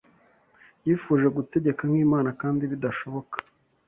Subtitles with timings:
[0.85, 3.35] Yifuje gutegeka nk’Imana kandi bidashoboka